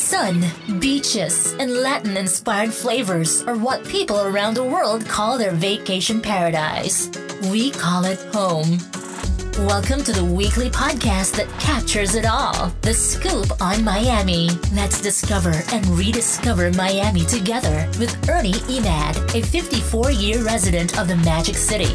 Sun, 0.00 0.42
beaches, 0.80 1.52
and 1.60 1.74
Latin 1.74 2.16
inspired 2.16 2.72
flavors 2.72 3.42
are 3.42 3.54
what 3.54 3.84
people 3.84 4.18
around 4.22 4.54
the 4.54 4.64
world 4.64 5.06
call 5.06 5.36
their 5.36 5.52
vacation 5.52 6.22
paradise. 6.22 7.10
We 7.50 7.70
call 7.70 8.06
it 8.06 8.18
home. 8.32 8.78
Welcome 9.66 10.02
to 10.04 10.12
the 10.12 10.24
weekly 10.24 10.70
podcast 10.70 11.36
that 11.36 11.48
captures 11.60 12.14
it 12.14 12.24
all 12.24 12.72
The 12.80 12.94
Scoop 12.94 13.60
on 13.60 13.84
Miami. 13.84 14.48
Let's 14.72 15.02
discover 15.02 15.52
and 15.70 15.86
rediscover 15.88 16.72
Miami 16.72 17.26
together 17.26 17.86
with 17.98 18.28
Ernie 18.28 18.54
Emad, 18.72 19.34
a 19.34 19.46
54 19.46 20.12
year 20.12 20.42
resident 20.42 20.98
of 20.98 21.08
the 21.08 21.16
Magic 21.16 21.56
City. 21.56 21.94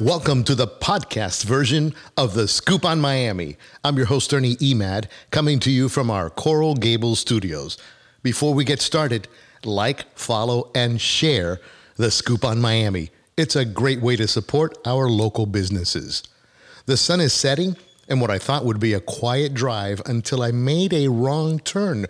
Welcome 0.00 0.44
to 0.44 0.54
the 0.54 0.68
podcast 0.68 1.42
version 1.42 1.92
of 2.16 2.34
The 2.34 2.46
Scoop 2.46 2.84
on 2.84 3.00
Miami. 3.00 3.56
I'm 3.82 3.96
your 3.96 4.06
host, 4.06 4.32
Ernie 4.32 4.54
Emad, 4.54 5.06
coming 5.32 5.58
to 5.58 5.72
you 5.72 5.88
from 5.88 6.08
our 6.08 6.30
Coral 6.30 6.76
Gables 6.76 7.18
studios. 7.18 7.76
Before 8.22 8.54
we 8.54 8.62
get 8.62 8.80
started, 8.80 9.26
like, 9.64 10.06
follow, 10.16 10.70
and 10.72 11.00
share 11.00 11.58
The 11.96 12.12
Scoop 12.12 12.44
on 12.44 12.60
Miami. 12.60 13.10
It's 13.36 13.56
a 13.56 13.64
great 13.64 14.00
way 14.00 14.14
to 14.14 14.28
support 14.28 14.78
our 14.86 15.08
local 15.08 15.46
businesses. 15.46 16.22
The 16.86 16.96
sun 16.96 17.20
is 17.20 17.32
setting, 17.32 17.76
and 18.08 18.20
what 18.20 18.30
I 18.30 18.38
thought 18.38 18.64
would 18.64 18.80
be 18.80 18.94
a 18.94 19.00
quiet 19.00 19.54
drive 19.54 20.00
until 20.06 20.42
I 20.42 20.50
made 20.50 20.92
a 20.92 21.08
wrong 21.08 21.58
turn 21.60 22.06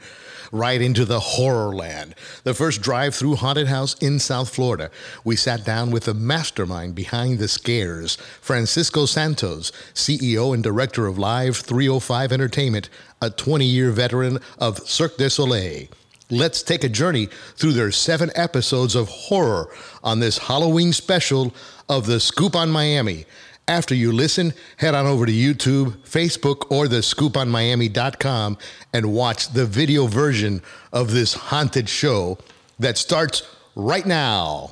right 0.52 0.80
into 0.80 1.04
the 1.04 1.20
horror 1.20 1.74
land. 1.74 2.14
The 2.44 2.54
first 2.54 2.80
drive 2.80 3.14
through 3.14 3.36
haunted 3.36 3.68
house 3.68 3.94
in 4.00 4.18
South 4.18 4.54
Florida. 4.54 4.90
We 5.24 5.36
sat 5.36 5.64
down 5.64 5.90
with 5.90 6.04
the 6.04 6.14
mastermind 6.14 6.94
behind 6.94 7.38
the 7.38 7.48
scares, 7.48 8.16
Francisco 8.40 9.06
Santos, 9.06 9.72
CEO 9.94 10.54
and 10.54 10.62
director 10.62 11.06
of 11.06 11.18
Live 11.18 11.58
305 11.58 12.32
Entertainment, 12.32 12.88
a 13.20 13.30
20 13.30 13.64
year 13.64 13.90
veteran 13.90 14.38
of 14.58 14.78
Cirque 14.88 15.18
du 15.18 15.28
Soleil. 15.28 15.88
Let's 16.30 16.62
take 16.62 16.84
a 16.84 16.90
journey 16.90 17.26
through 17.56 17.72
their 17.72 17.90
seven 17.90 18.30
episodes 18.34 18.94
of 18.94 19.08
horror 19.08 19.70
on 20.04 20.20
this 20.20 20.36
Halloween 20.36 20.92
special 20.92 21.54
of 21.88 22.04
The 22.04 22.20
Scoop 22.20 22.54
on 22.54 22.70
Miami. 22.70 23.24
After 23.68 23.94
you 23.94 24.12
listen, 24.12 24.54
head 24.78 24.94
on 24.94 25.04
over 25.04 25.26
to 25.26 25.32
YouTube, 25.32 25.98
Facebook, 25.98 26.70
or 26.70 26.88
the 26.88 27.00
scooponmiami.com 27.00 28.56
and 28.94 29.12
watch 29.12 29.52
the 29.52 29.66
video 29.66 30.06
version 30.06 30.62
of 30.90 31.12
this 31.12 31.34
haunted 31.34 31.86
show 31.86 32.38
that 32.78 32.96
starts 32.96 33.42
right 33.74 34.06
now. 34.06 34.70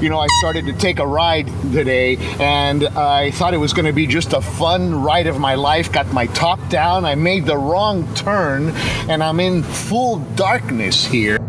You 0.00 0.08
know, 0.08 0.18
I 0.18 0.26
started 0.40 0.64
to 0.66 0.72
take 0.72 1.00
a 1.00 1.06
ride 1.06 1.48
today 1.70 2.16
and 2.40 2.84
I 2.88 3.30
thought 3.32 3.52
it 3.52 3.58
was 3.58 3.74
going 3.74 3.84
to 3.84 3.92
be 3.92 4.06
just 4.06 4.32
a 4.32 4.40
fun 4.40 5.02
ride 5.02 5.26
of 5.26 5.38
my 5.38 5.54
life. 5.54 5.92
Got 5.92 6.10
my 6.14 6.26
top 6.28 6.66
down, 6.70 7.04
I 7.04 7.14
made 7.14 7.44
the 7.44 7.58
wrong 7.58 8.12
turn, 8.14 8.70
and 9.10 9.22
I'm 9.22 9.38
in 9.38 9.62
full 9.62 10.20
darkness 10.34 11.04
here. 11.04 11.41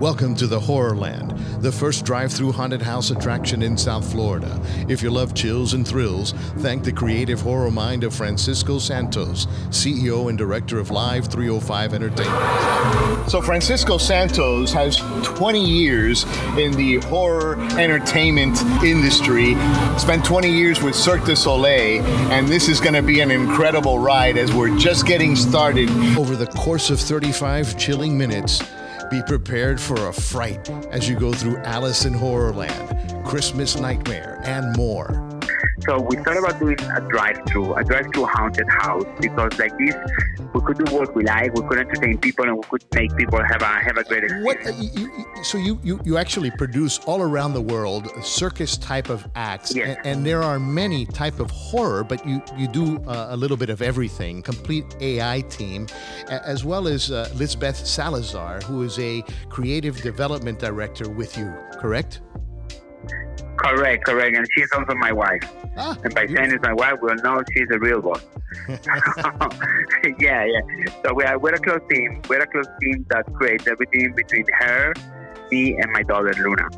Welcome 0.00 0.34
to 0.36 0.46
the 0.46 0.58
Horrorland, 0.58 1.60
the 1.60 1.70
first 1.70 2.06
drive 2.06 2.32
through 2.32 2.52
haunted 2.52 2.80
house 2.80 3.10
attraction 3.10 3.62
in 3.62 3.76
South 3.76 4.10
Florida. 4.10 4.58
If 4.88 5.02
you 5.02 5.10
love 5.10 5.34
chills 5.34 5.74
and 5.74 5.86
thrills, 5.86 6.32
thank 6.60 6.84
the 6.84 6.92
creative 6.92 7.42
horror 7.42 7.70
mind 7.70 8.02
of 8.04 8.14
Francisco 8.14 8.78
Santos, 8.78 9.44
CEO 9.68 10.30
and 10.30 10.38
director 10.38 10.78
of 10.78 10.90
Live 10.90 11.26
305 11.26 11.92
Entertainment. 11.92 13.30
So, 13.30 13.42
Francisco 13.42 13.98
Santos 13.98 14.72
has 14.72 14.96
20 15.36 15.62
years 15.62 16.24
in 16.56 16.72
the 16.72 17.00
horror 17.08 17.60
entertainment 17.78 18.58
industry, 18.82 19.54
spent 19.98 20.24
20 20.24 20.50
years 20.50 20.82
with 20.82 20.94
Cirque 20.94 21.26
du 21.26 21.36
Soleil, 21.36 22.02
and 22.32 22.48
this 22.48 22.70
is 22.70 22.80
going 22.80 22.94
to 22.94 23.02
be 23.02 23.20
an 23.20 23.30
incredible 23.30 23.98
ride 23.98 24.38
as 24.38 24.50
we're 24.50 24.74
just 24.78 25.04
getting 25.04 25.36
started. 25.36 25.90
Over 26.16 26.36
the 26.36 26.46
course 26.46 26.88
of 26.88 26.98
35 26.98 27.76
chilling 27.76 28.16
minutes, 28.16 28.62
be 29.10 29.22
prepared 29.22 29.80
for 29.80 30.08
a 30.08 30.12
fright 30.12 30.70
as 30.90 31.08
you 31.08 31.18
go 31.18 31.32
through 31.32 31.56
Alice 31.58 32.04
in 32.04 32.12
Horrorland, 32.12 33.24
Christmas 33.24 33.76
Nightmare, 33.76 34.40
and 34.44 34.76
more. 34.76 35.29
So 35.86 36.00
we 36.00 36.16
thought 36.16 36.36
about 36.36 36.58
doing 36.58 36.78
a 36.80 37.00
drive-through, 37.08 37.74
a 37.74 37.84
drive-through 37.84 38.26
haunted 38.26 38.68
house, 38.68 39.04
because 39.20 39.58
like 39.58 39.76
this, 39.78 39.94
we 40.54 40.60
could 40.60 40.84
do 40.84 40.94
what 40.94 41.14
we 41.14 41.24
like, 41.24 41.54
we 41.54 41.66
could 41.66 41.78
entertain 41.78 42.18
people, 42.18 42.44
and 42.44 42.56
we 42.56 42.62
could 42.64 42.84
make 42.94 43.16
people 43.16 43.42
have 43.42 43.62
a 43.62 43.66
have 43.66 43.96
a 43.96 44.04
great 44.04 44.24
experience. 44.24 44.44
What? 44.46 44.78
You, 44.94 45.10
you, 45.16 45.44
so 45.44 45.58
you, 45.58 45.80
you 45.82 46.00
you 46.04 46.16
actually 46.18 46.50
produce 46.50 46.98
all 47.00 47.22
around 47.22 47.54
the 47.54 47.60
world 47.62 48.08
circus 48.24 48.76
type 48.76 49.08
of 49.08 49.26
acts, 49.36 49.74
Yes. 49.74 49.96
and, 49.98 50.06
and 50.06 50.26
there 50.26 50.42
are 50.42 50.58
many 50.58 51.06
type 51.06 51.40
of 51.40 51.50
horror, 51.50 52.04
but 52.04 52.26
you 52.26 52.42
you 52.58 52.68
do 52.68 52.98
uh, 53.06 53.28
a 53.30 53.36
little 53.36 53.56
bit 53.56 53.70
of 53.70 53.80
everything. 53.80 54.42
Complete 54.42 54.84
AI 55.00 55.40
team, 55.42 55.86
as 56.28 56.64
well 56.64 56.88
as 56.88 57.10
uh, 57.10 57.28
Lisbeth 57.36 57.76
Salazar, 57.76 58.60
who 58.62 58.82
is 58.82 58.98
a 58.98 59.22
creative 59.48 60.00
development 60.02 60.58
director 60.58 61.08
with 61.08 61.38
you. 61.38 61.52
Correct? 61.78 62.20
Correct, 63.62 64.04
correct, 64.06 64.36
and 64.36 64.46
she's 64.54 64.68
also 64.72 64.94
my 64.94 65.12
wife. 65.12 65.42
Ah, 65.76 65.96
And 66.02 66.14
by 66.14 66.26
saying 66.26 66.50
it's 66.52 66.62
my 66.62 66.72
wife, 66.72 66.94
we'll 67.02 67.14
know 67.16 67.42
she's 67.52 67.68
a 67.70 67.78
real 67.78 68.00
one. 68.00 68.20
yeah, 70.18 70.44
yeah. 70.44 70.60
So 71.04 71.12
we 71.14 71.24
are, 71.24 71.38
we're 71.38 71.54
a 71.54 71.58
close 71.58 71.80
team. 71.90 72.22
We're 72.28 72.40
a 72.40 72.46
close 72.46 72.66
team 72.80 73.04
that 73.10 73.32
creates 73.34 73.66
everything 73.66 74.14
between 74.16 74.46
her, 74.60 74.94
me, 75.50 75.76
and 75.78 75.92
my 75.92 76.02
daughter 76.02 76.32
Luna. 76.38 76.68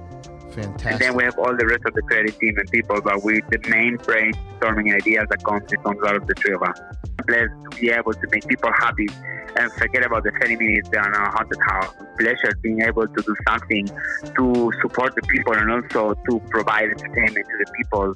And 0.92 1.00
then 1.00 1.14
we 1.16 1.24
have 1.24 1.38
all 1.38 1.56
the 1.56 1.66
rest 1.66 1.84
of 1.86 1.94
the 1.94 2.02
creative 2.02 2.38
team 2.38 2.56
and 2.58 2.70
people, 2.70 3.00
but 3.00 3.22
we 3.22 3.40
the 3.50 3.58
main 3.68 3.98
brainstorming 3.98 4.94
ideas 4.94 5.26
that 5.30 5.44
comes 5.44 5.72
it 5.72 5.82
comes 5.82 5.98
out 6.06 6.16
of 6.16 6.26
the 6.26 6.34
three 6.34 6.54
of 6.54 6.62
us. 6.62 6.78
Blessed 7.26 7.52
to 7.70 7.80
be 7.80 7.90
able 7.90 8.12
to 8.12 8.26
make 8.32 8.46
people 8.46 8.70
happy 8.72 9.08
and 9.56 9.72
forget 9.72 10.04
about 10.04 10.24
the 10.24 10.32
30 10.40 10.56
minutes 10.56 10.88
on 10.96 11.14
a 11.14 11.30
haunted 11.30 11.58
house. 11.68 11.94
Pleasure 12.18 12.56
being 12.62 12.82
able 12.82 13.06
to 13.06 13.22
do 13.22 13.34
something 13.46 13.86
to 14.36 14.72
support 14.80 15.14
the 15.14 15.22
people 15.22 15.54
and 15.54 15.70
also 15.70 16.14
to 16.28 16.40
provide 16.50 16.90
entertainment 16.90 17.46
to 17.46 17.64
the 17.64 17.72
people 17.76 18.14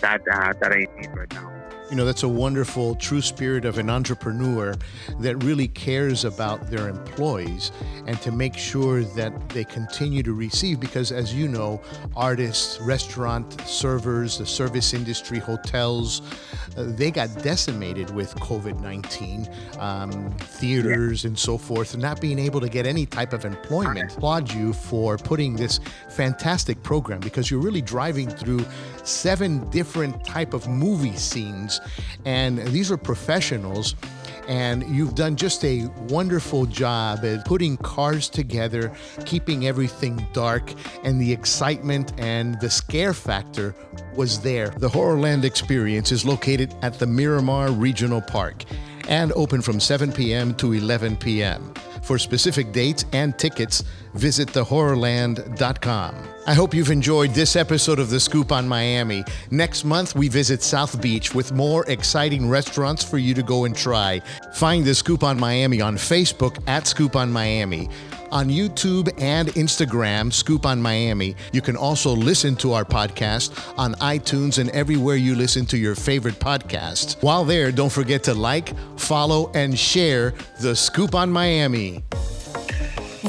that 0.00 0.20
uh, 0.32 0.52
that 0.60 0.72
in 0.72 0.86
need 0.96 1.10
right 1.16 1.32
now. 1.34 1.50
You 1.94 1.98
know, 1.98 2.06
that's 2.06 2.24
a 2.24 2.28
wonderful, 2.28 2.96
true 2.96 3.20
spirit 3.20 3.64
of 3.64 3.78
an 3.78 3.88
entrepreneur 3.88 4.74
that 5.20 5.44
really 5.44 5.68
cares 5.68 6.24
about 6.24 6.68
their 6.68 6.88
employees 6.88 7.70
and 8.08 8.20
to 8.22 8.32
make 8.32 8.56
sure 8.58 9.04
that 9.04 9.48
they 9.50 9.62
continue 9.62 10.20
to 10.24 10.32
receive. 10.32 10.80
Because, 10.80 11.12
as 11.12 11.32
you 11.32 11.46
know, 11.46 11.80
artists, 12.16 12.80
restaurant 12.80 13.60
servers, 13.60 14.38
the 14.38 14.44
service 14.44 14.92
industry, 14.92 15.38
hotels, 15.38 16.20
uh, 16.76 16.82
they 16.88 17.12
got 17.12 17.32
decimated 17.44 18.10
with 18.10 18.34
COVID 18.40 18.80
19, 18.80 19.48
um, 19.78 20.32
theaters 20.38 21.24
and 21.24 21.38
so 21.38 21.56
forth, 21.56 21.96
not 21.96 22.20
being 22.20 22.40
able 22.40 22.60
to 22.60 22.68
get 22.68 22.86
any 22.86 23.06
type 23.06 23.32
of 23.32 23.44
employment. 23.44 24.12
Applaud 24.14 24.52
you 24.52 24.72
for 24.72 25.16
putting 25.16 25.54
this 25.54 25.78
fantastic 26.08 26.82
program 26.82 27.20
because 27.20 27.52
you're 27.52 27.60
really 27.60 27.82
driving 27.82 28.28
through 28.28 28.66
seven 29.04 29.70
different 29.70 30.24
type 30.24 30.54
of 30.54 30.66
movie 30.66 31.14
scenes 31.14 31.80
and 32.24 32.58
these 32.68 32.90
are 32.90 32.96
professionals 32.96 33.94
and 34.46 34.84
you've 34.94 35.14
done 35.14 35.36
just 35.36 35.64
a 35.64 35.86
wonderful 36.08 36.66
job 36.66 37.24
at 37.24 37.44
putting 37.46 37.76
cars 37.78 38.28
together 38.28 38.92
keeping 39.24 39.66
everything 39.66 40.26
dark 40.32 40.72
and 41.02 41.20
the 41.20 41.32
excitement 41.32 42.12
and 42.18 42.60
the 42.60 42.68
scare 42.68 43.14
factor 43.14 43.74
was 44.14 44.40
there 44.40 44.68
the 44.78 44.88
horrorland 44.88 45.44
experience 45.44 46.12
is 46.12 46.24
located 46.24 46.74
at 46.82 46.98
the 46.98 47.06
miramar 47.06 47.70
regional 47.70 48.20
park 48.20 48.64
and 49.08 49.32
open 49.32 49.60
from 49.60 49.80
7 49.80 50.12
p.m. 50.12 50.54
to 50.54 50.72
11 50.72 51.16
p.m. 51.16 51.72
For 52.02 52.18
specific 52.18 52.72
dates 52.72 53.04
and 53.12 53.38
tickets, 53.38 53.84
visit 54.14 54.48
thehorrorland.com. 54.48 56.33
I 56.46 56.52
hope 56.52 56.74
you've 56.74 56.90
enjoyed 56.90 57.30
this 57.30 57.56
episode 57.56 57.98
of 57.98 58.10
The 58.10 58.20
Scoop 58.20 58.52
on 58.52 58.68
Miami. 58.68 59.24
Next 59.50 59.82
month, 59.82 60.14
we 60.14 60.28
visit 60.28 60.62
South 60.62 61.00
Beach 61.00 61.34
with 61.34 61.52
more 61.52 61.86
exciting 61.88 62.50
restaurants 62.50 63.02
for 63.02 63.16
you 63.16 63.32
to 63.32 63.42
go 63.42 63.64
and 63.64 63.74
try. 63.74 64.20
Find 64.52 64.84
The 64.84 64.94
Scoop 64.94 65.24
on 65.24 65.40
Miami 65.40 65.80
on 65.80 65.96
Facebook 65.96 66.62
at 66.66 66.86
Scoop 66.86 67.16
on 67.16 67.32
Miami. 67.32 67.88
On 68.30 68.48
YouTube 68.48 69.10
and 69.18 69.48
Instagram, 69.54 70.30
Scoop 70.30 70.66
on 70.66 70.82
Miami. 70.82 71.34
You 71.52 71.62
can 71.62 71.76
also 71.76 72.12
listen 72.12 72.56
to 72.56 72.74
our 72.74 72.84
podcast 72.84 73.56
on 73.78 73.94
iTunes 73.94 74.58
and 74.58 74.68
everywhere 74.70 75.16
you 75.16 75.34
listen 75.34 75.64
to 75.66 75.78
your 75.78 75.94
favorite 75.94 76.40
podcasts. 76.40 77.22
While 77.22 77.46
there, 77.46 77.72
don't 77.72 77.92
forget 77.92 78.22
to 78.24 78.34
like, 78.34 78.74
follow, 78.98 79.50
and 79.54 79.78
share 79.78 80.34
The 80.60 80.76
Scoop 80.76 81.14
on 81.14 81.30
Miami. 81.30 82.02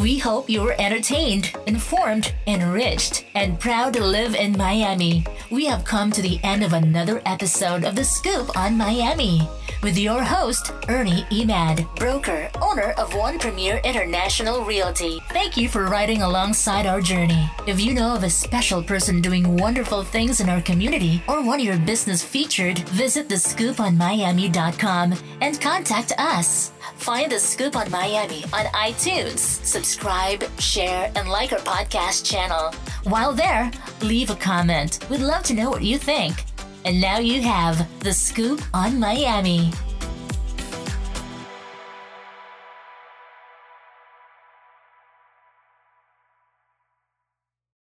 We 0.01 0.17
hope 0.17 0.49
you 0.49 0.61
were 0.61 0.75
entertained, 0.77 1.53
informed, 1.67 2.33
enriched, 2.45 3.23
and 3.33 3.57
proud 3.57 3.93
to 3.93 4.03
live 4.03 4.35
in 4.35 4.57
Miami. 4.57 5.23
We 5.51 5.65
have 5.65 5.85
come 5.85 6.11
to 6.11 6.21
the 6.21 6.39
end 6.43 6.63
of 6.63 6.73
another 6.73 7.21
episode 7.25 7.83
of 7.83 7.95
The 7.95 8.03
Scoop 8.03 8.57
on 8.57 8.77
Miami. 8.77 9.47
with 9.83 9.97
your 9.99 10.23
host, 10.23 10.71
Ernie 10.89 11.23
Emad, 11.29 11.85
broker, 11.95 12.49
owner 12.59 12.93
of 12.97 13.13
One 13.13 13.37
Premier 13.37 13.79
International 13.83 14.63
Realty. 14.65 15.19
Thank 15.29 15.57
you 15.57 15.69
for 15.69 15.85
riding 15.85 16.23
alongside 16.23 16.87
our 16.87 17.01
journey. 17.01 17.47
If 17.67 17.79
you 17.79 17.93
know 17.93 18.15
of 18.15 18.23
a 18.23 18.29
special 18.29 18.81
person 18.81 19.21
doing 19.21 19.57
wonderful 19.57 20.03
things 20.03 20.39
in 20.39 20.49
our 20.49 20.61
community 20.61 21.21
or 21.27 21.43
want 21.43 21.61
your 21.61 21.77
business 21.77 22.23
featured, 22.23 22.79
visit 22.89 23.27
thescooponmiami.com 23.29 25.13
and 25.41 25.61
contact 25.61 26.13
us. 26.17 26.71
Find 26.95 27.31
The 27.31 27.39
Scoop 27.39 27.75
on 27.75 27.91
Miami 27.91 28.43
on 28.45 28.65
iTunes. 28.73 29.39
Subscribe, 29.39 30.43
share, 30.59 31.11
and 31.15 31.29
like 31.29 31.51
our 31.53 31.59
podcast 31.59 32.25
channel. 32.25 32.73
While 33.05 33.33
there, 33.33 33.69
leave 34.01 34.31
a 34.31 34.35
comment. 34.35 34.97
We'd 35.11 35.19
love 35.19 35.43
to 35.43 35.53
know 35.53 35.69
what 35.69 35.83
you 35.83 35.99
think. 35.99 36.43
And 36.85 36.99
now 36.99 37.19
you 37.19 37.39
have 37.43 37.87
The 37.99 38.11
Scoop 38.11 38.63
on 38.73 38.99
Miami. 38.99 39.71